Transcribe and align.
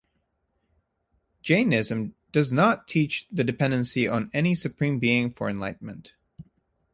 Jainism 1.43 2.15
does 2.31 2.51
not 2.51 2.87
teach 2.87 3.27
the 3.31 3.43
dependency 3.43 4.07
on 4.07 4.31
any 4.33 4.55
supreme 4.55 4.97
being 4.97 5.31
for 5.31 5.47
enlightenment. 5.47 6.15